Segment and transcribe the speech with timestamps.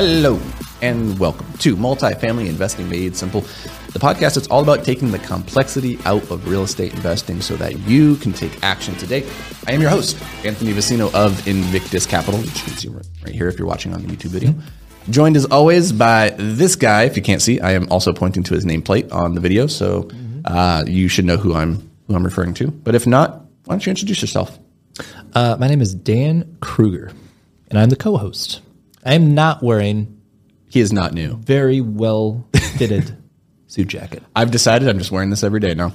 [0.00, 0.40] Hello
[0.80, 5.98] and welcome to Multifamily Investing Made Simple, the podcast that's all about taking the complexity
[6.04, 9.28] out of real estate investing so that you can take action today.
[9.66, 13.48] I am your host, Anthony Vicino of Invictus Capital, which you can see right here
[13.48, 14.54] if you're watching on the YouTube video.
[15.10, 17.02] Joined as always by this guy.
[17.02, 20.08] If you can't see, I am also pointing to his nameplate on the video, so
[20.44, 22.68] uh, you should know who I'm who I'm referring to.
[22.68, 24.60] But if not, why don't you introduce yourself?
[25.34, 27.10] Uh, my name is Dan Krueger,
[27.66, 28.60] and I'm the co-host.
[29.08, 30.20] I am not wearing
[30.68, 31.36] He is not new.
[31.38, 33.16] very well fitted
[33.66, 34.22] suit jacket.
[34.36, 35.94] I've decided I'm just wearing this every day now.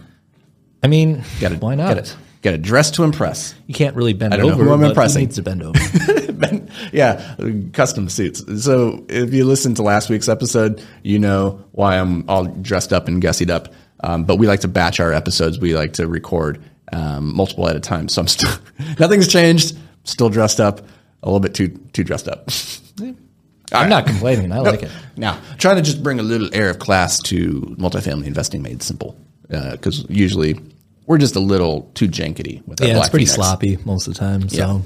[0.82, 1.96] I mean, Gotta, why not?
[1.96, 3.54] Gotta, gotta dress to impress.
[3.68, 4.64] You can't really bend I don't know over.
[4.64, 5.22] who I'm but impressing.
[5.22, 5.80] Needs to bend over.
[6.34, 7.36] Ben- yeah,
[7.72, 8.64] custom suits.
[8.66, 13.08] So if you listened to last week's episode, you know why I'm all dressed up
[13.08, 13.72] and gussied up.
[14.04, 15.60] Um, but we like to batch our episodes.
[15.60, 16.62] We like to record
[16.92, 18.10] um, multiple at a time.
[18.10, 18.52] So I'm still
[19.00, 19.78] nothing's changed.
[20.04, 20.82] Still dressed up.
[21.24, 22.50] A little bit too too dressed up.
[23.72, 24.52] I'm not complaining.
[24.52, 24.92] I like it.
[25.18, 29.18] Now, trying to just bring a little air of class to multifamily investing made simple.
[29.50, 30.60] Because usually
[31.08, 33.36] we're just a little too jankety with our Yeah, Black it's pretty Phoenix.
[33.36, 34.48] sloppy most of the time.
[34.50, 34.80] So, Yeah.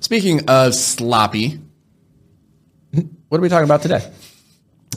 [0.00, 1.60] Speaking of sloppy,
[3.28, 4.10] what are we talking about today?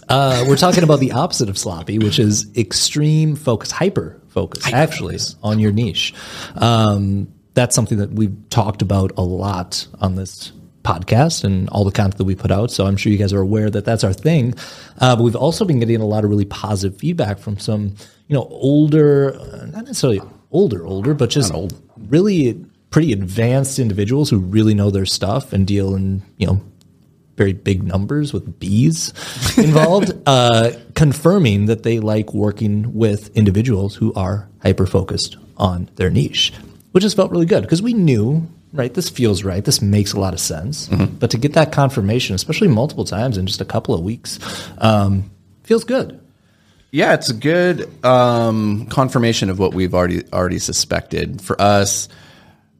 [0.10, 5.18] uh, we're talking about the opposite of sloppy, which is extreme focus, hyper focus, actually,
[5.42, 6.14] on your niche.
[6.56, 10.52] Um, that's something that we've talked about a lot on this
[10.88, 12.72] podcast and all the content that we put out.
[12.72, 14.54] So I'm sure you guys are aware that that's our thing.
[15.00, 17.96] Uh, but we've also been getting a lot of really positive feedback from some,
[18.28, 20.22] you know, older, uh, not necessarily
[20.52, 21.54] older, older, but just
[21.98, 26.62] really pretty advanced individuals who really know their stuff and deal in, you know,
[27.36, 29.14] very big numbers with bees
[29.58, 36.10] involved, uh, confirming that they like working with individuals who are hyper focused on their
[36.10, 36.52] niche,
[36.92, 40.20] which has felt really good because we knew, right, this feels right, this makes a
[40.20, 40.88] lot of sense.
[41.20, 44.40] But to get that confirmation, especially multiple times in just a couple of weeks,
[44.80, 45.30] um,
[45.64, 46.20] feels good.
[46.92, 51.42] Yeah, it's a good um, confirmation of what we've already already suspected.
[51.42, 52.08] For us,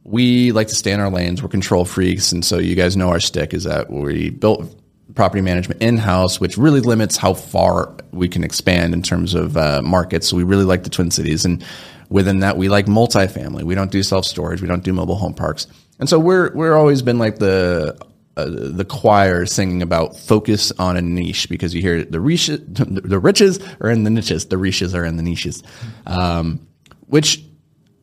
[0.04, 1.42] we like to stay in our lanes.
[1.42, 4.74] We're control freaks, and so you guys know our stick is that we built
[5.14, 9.56] property management in house, which really limits how far we can expand in terms of
[9.56, 10.28] uh, markets.
[10.28, 11.64] So we really like the Twin Cities, and
[12.08, 13.62] within that, we like multifamily.
[13.62, 14.60] We don't do self storage.
[14.60, 15.66] We don't do mobile home parks,
[15.98, 17.96] and so we're we're always been like the
[18.36, 23.18] uh, the choir singing about focus on a niche because you hear the riches, the
[23.18, 25.62] riches are in the niches, the riches are in the niches,
[26.06, 26.64] um,
[27.06, 27.42] which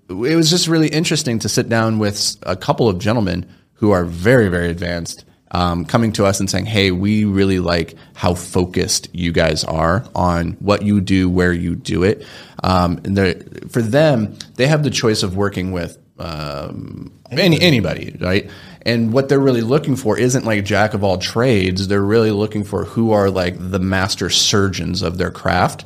[0.10, 3.46] it was just really interesting to sit down with a couple of gentlemen
[3.76, 7.96] who are very very advanced um, coming to us and saying hey we really like
[8.14, 12.26] how focused you guys are on what you do where you do it.
[12.62, 18.52] Um, and for them they have the choice of working with um, any, anybody right?
[18.82, 21.88] And what they're really looking for isn't like jack of all trades.
[21.88, 25.86] They're really looking for who are like the master surgeons of their craft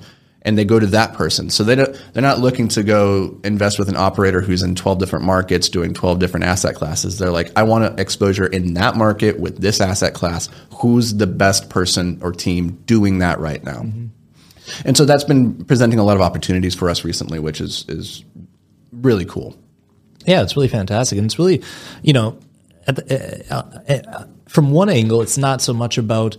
[0.49, 1.51] and they go to that person.
[1.51, 4.97] So they don't, they're not looking to go invest with an operator who's in 12
[4.97, 7.19] different markets doing 12 different asset classes.
[7.19, 10.49] They're like, I want exposure in that market with this asset class.
[10.81, 13.85] Who's the best person or team doing that right now?
[14.85, 18.25] And so that's been presenting a lot of opportunities for us recently, which is is
[18.91, 19.55] really cool.
[20.25, 21.63] Yeah, it's really fantastic, and it's really,
[22.01, 22.39] you know,
[22.87, 26.37] at the, uh, uh, from one angle, it's not so much about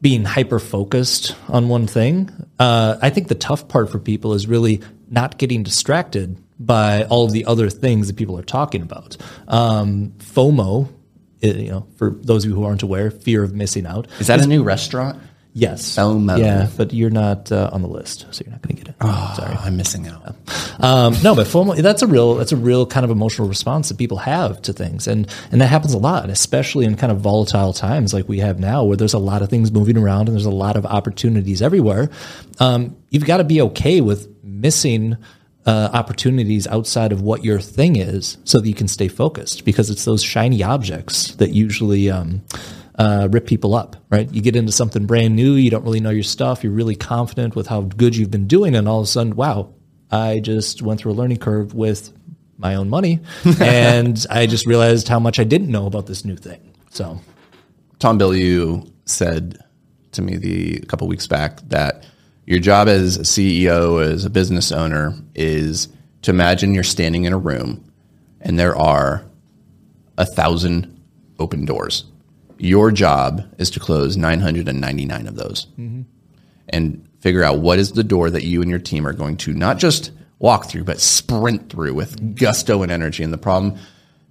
[0.00, 2.30] being hyper focused on one thing.
[2.58, 4.80] Uh, I think the tough part for people is really
[5.10, 9.16] not getting distracted by all of the other things that people are talking about.
[9.46, 10.88] Um, FOMO,
[11.40, 14.08] you know, for those of you who aren't aware, fear of missing out.
[14.18, 15.20] Is that a new restaurant?
[15.58, 15.96] Yes.
[15.96, 16.38] FOMO.
[16.38, 18.96] Yeah, but you're not uh, on the list, so you're not going to get it.
[19.00, 20.36] Oh, Sorry, I'm missing out.
[20.78, 21.48] Um, no, but
[21.82, 25.08] that's a real, that's a real kind of emotional response that people have to things.
[25.08, 28.60] And, and that happens a lot, especially in kind of volatile times like we have
[28.60, 31.60] now, where there's a lot of things moving around and there's a lot of opportunities
[31.60, 32.08] everywhere.
[32.60, 35.16] Um, you've got to be okay with missing,
[35.66, 39.90] uh, opportunities outside of what your thing is so that you can stay focused because
[39.90, 42.42] it's those shiny objects that usually um,
[42.98, 44.32] uh, rip people up, right?
[44.32, 47.54] You get into something brand new, you don't really know your stuff, you're really confident
[47.54, 49.72] with how good you've been doing, and all of a sudden, wow,
[50.10, 52.12] I just went through a learning curve with
[52.56, 53.20] my own money,
[53.60, 56.74] and I just realized how much I didn't know about this new thing.
[56.90, 57.20] So,
[58.00, 59.58] Tom Bilyeu said
[60.12, 62.04] to me the a couple weeks back that
[62.46, 65.88] your job as a CEO, as a business owner, is
[66.22, 67.84] to imagine you're standing in a room
[68.40, 69.24] and there are
[70.16, 70.98] a thousand
[71.38, 72.04] open doors.
[72.58, 76.02] Your job is to close 999 of those mm-hmm.
[76.68, 79.52] and figure out what is the door that you and your team are going to
[79.52, 83.22] not just walk through, but sprint through with gusto and energy.
[83.22, 83.76] And the problem,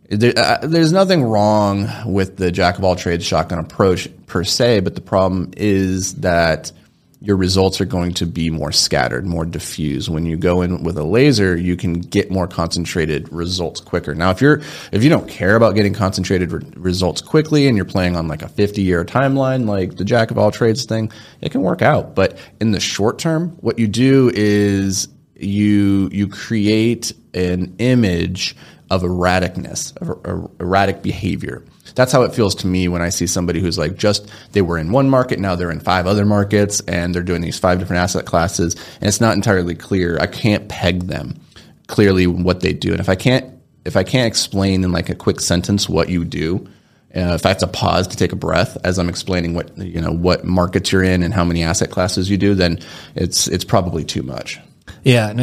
[0.10, 4.82] there, uh, there's nothing wrong with the jack of all trades shotgun approach per se,
[4.82, 6.72] but the problem is that
[7.20, 10.10] your results are going to be more scattered, more diffuse.
[10.10, 14.14] When you go in with a laser, you can get more concentrated results quicker.
[14.14, 14.62] Now, if you're
[14.92, 18.44] if you don't care about getting concentrated re- results quickly and you're playing on like
[18.44, 21.12] a 50 year timeline, like the jack of all trades thing,
[21.42, 22.14] it can work out.
[22.14, 28.56] But in the short term, what you do is you you create an image
[28.90, 31.64] of erraticness, of er, erratic behavior.
[31.96, 34.78] That's how it feels to me when I see somebody who's like just they were
[34.78, 38.02] in one market, now they're in five other markets, and they're doing these five different
[38.02, 40.18] asset classes, and it's not entirely clear.
[40.20, 41.40] I can't peg them
[41.88, 43.54] clearly what they do, and if I can't
[43.86, 46.68] if I can't explain in like a quick sentence what you do,
[47.16, 50.02] uh, if I have to pause to take a breath as I'm explaining what you
[50.02, 52.80] know what markets you're in and how many asset classes you do, then
[53.16, 54.60] it's it's probably too much.
[55.04, 55.34] Yeah,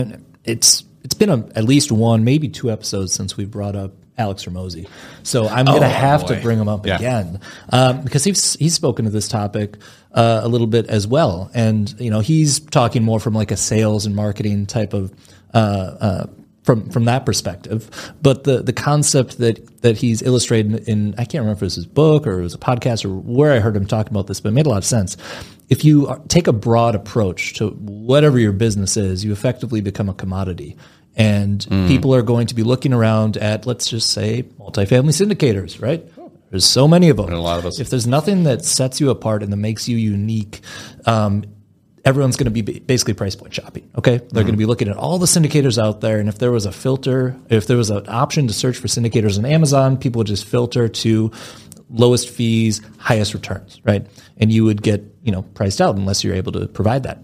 [0.44, 4.44] it's it's been a, at least one, maybe two episodes since we brought up Alex
[4.44, 4.88] Hormozi.
[5.22, 6.36] So I'm going to oh, have boy.
[6.36, 6.96] to bring him up yeah.
[6.96, 7.40] again
[7.70, 9.76] um, because he's he's spoken to this topic
[10.12, 13.56] uh, a little bit as well, and you know he's talking more from like a
[13.56, 15.12] sales and marketing type of.
[15.52, 16.26] Uh, uh,
[16.64, 21.42] from from that perspective, but the the concept that that he's illustrated in I can't
[21.42, 23.76] remember if it was his book or it was a podcast or where I heard
[23.76, 25.18] him talking about this, but it made a lot of sense.
[25.68, 30.14] If you take a broad approach to whatever your business is, you effectively become a
[30.14, 30.76] commodity
[31.16, 31.88] and mm.
[31.88, 36.04] people are going to be looking around at, let's just say, multifamily syndicators, right?
[36.50, 37.26] There's so many of them.
[37.26, 37.80] And a lot of us.
[37.80, 40.60] If there's nothing that sets you apart and that makes you unique,
[41.04, 41.44] um,
[42.04, 43.90] everyone's going to be basically price point shopping.
[43.96, 44.34] Okay, they're mm-hmm.
[44.34, 46.72] going to be looking at all the syndicators out there, and if there was a
[46.72, 50.44] filter, if there was an option to search for syndicators on Amazon, people would just
[50.44, 51.32] filter to
[51.90, 54.06] lowest fees, highest returns, right?
[54.36, 57.18] And you would get you know priced out unless you're able to provide that.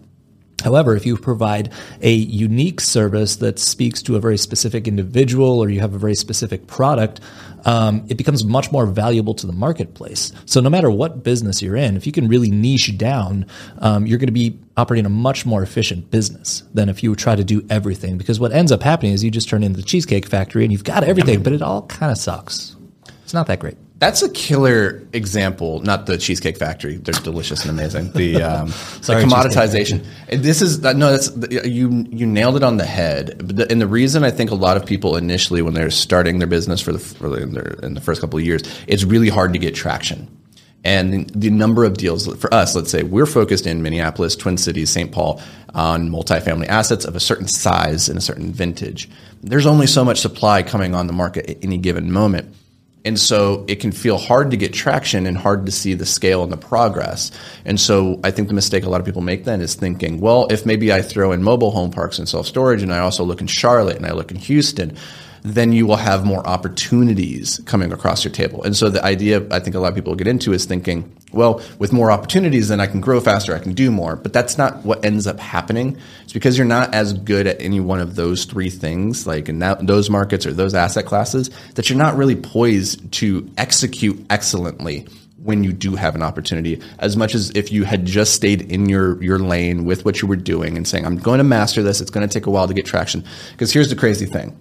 [0.61, 5.71] However, if you provide a unique service that speaks to a very specific individual or
[5.71, 7.21] you have a very specific product,
[7.65, 10.33] um, it becomes much more valuable to the marketplace.
[10.47, 13.47] So, no matter what business you're in, if you can really niche down,
[13.79, 17.37] um, you're going to be operating a much more efficient business than if you try
[17.37, 18.17] to do everything.
[18.17, 20.85] Because what ends up happening is you just turn into the Cheesecake Factory and you've
[20.85, 22.77] got everything, but it all kind of sucks.
[23.25, 23.77] It's not that great.
[24.01, 25.81] That's a killer example.
[25.81, 28.13] Not the Cheesecake Factory; they're delicious and amazing.
[28.13, 28.69] The, um,
[29.03, 30.07] Sorry, the commoditization.
[30.29, 31.17] This is no.
[31.17, 31.31] That's
[31.67, 32.07] you.
[32.11, 33.53] You nailed it on the head.
[33.71, 36.81] And the reason I think a lot of people initially, when they're starting their business
[36.81, 39.59] for the for in, their, in the first couple of years, it's really hard to
[39.59, 40.35] get traction.
[40.83, 44.89] And the number of deals for us, let's say we're focused in Minneapolis, Twin Cities,
[44.89, 45.13] St.
[45.13, 45.43] Paul
[45.75, 49.11] on multifamily assets of a certain size and a certain vintage.
[49.43, 52.55] There's only so much supply coming on the market at any given moment.
[53.05, 56.43] And so it can feel hard to get traction and hard to see the scale
[56.43, 57.31] and the progress.
[57.65, 60.47] And so I think the mistake a lot of people make then is thinking, well,
[60.51, 63.41] if maybe I throw in mobile home parks and self storage and I also look
[63.41, 64.97] in Charlotte and I look in Houston,
[65.43, 68.63] then you will have more opportunities coming across your table.
[68.63, 71.63] And so the idea I think a lot of people get into is thinking, well,
[71.79, 74.17] with more opportunities, then I can grow faster, I can do more.
[74.17, 75.97] But that's not what ends up happening.
[76.25, 79.61] It's because you're not as good at any one of those three things, like in
[79.61, 85.07] that, those markets or those asset classes, that you're not really poised to execute excellently
[85.43, 88.89] when you do have an opportunity as much as if you had just stayed in
[88.89, 92.03] your your lane with what you were doing and saying I'm going to master this
[92.03, 94.55] it's going to take a while to get traction because here's the crazy thing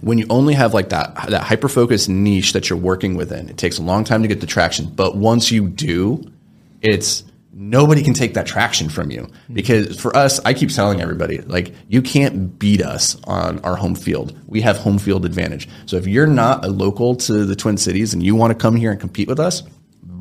[0.00, 3.56] when you only have like that that hyper focused niche that you're working within, it
[3.56, 4.86] takes a long time to get the traction.
[4.86, 6.24] But once you do,
[6.80, 9.28] it's nobody can take that traction from you.
[9.46, 9.54] Hmm.
[9.54, 13.94] Because for us i keep telling everybody like you can't beat us on our home
[13.94, 14.38] field.
[14.46, 15.68] We have home field advantage.
[15.86, 18.76] So if you're not a local to the twin cities and you want to come
[18.76, 19.62] here and compete with us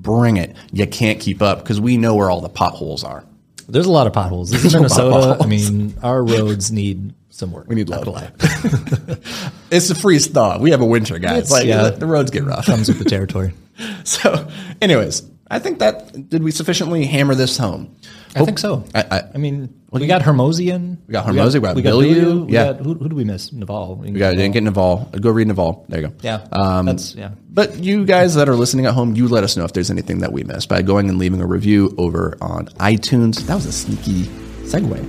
[0.02, 0.56] bring it.
[0.72, 3.24] You can't keep up because we know where all the potholes are.
[3.68, 4.50] There's a lot of potholes.
[4.50, 5.42] This is minnesota.
[5.44, 7.68] I mean our roads need some work.
[7.68, 8.08] We need love.
[9.72, 10.60] it's a freeze thaw.
[10.60, 11.44] We have a winter, guys.
[11.44, 12.66] It's, like yeah, the roads get rough.
[12.66, 13.54] Comes with the territory.
[14.04, 14.48] so,
[14.82, 17.96] anyways, I think that did we sufficiently hammer this home.
[18.36, 18.84] I think so.
[18.94, 20.98] I- I- I mean, we got Hermosian.
[21.08, 22.74] We got Hormozi, we got we got we yeah.
[22.74, 23.52] got- who, who do we miss?
[23.52, 23.96] Naval.
[23.96, 25.10] We You got didn't get Naval.
[25.20, 25.86] Go read Naval.
[25.90, 26.14] There you go.
[26.22, 26.46] Yeah.
[26.52, 27.32] Um, that's yeah.
[27.50, 30.20] But you guys that are listening at home, you let us know if there's anything
[30.20, 33.48] that we missed by going and leaving a review over on iTunes.
[33.48, 34.26] That was a sneaky
[34.70, 35.00] segue.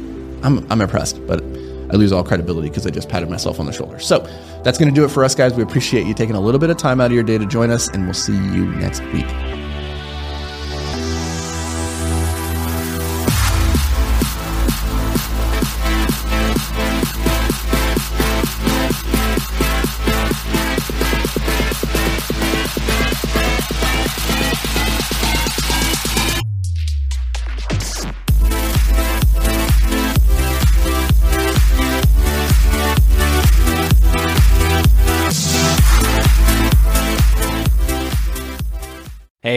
[0.43, 1.43] I'm, I'm impressed, but
[1.93, 3.99] I lose all credibility because I just patted myself on the shoulder.
[3.99, 4.21] So
[4.63, 5.55] that's going to do it for us, guys.
[5.55, 7.71] We appreciate you taking a little bit of time out of your day to join
[7.71, 9.27] us, and we'll see you next week.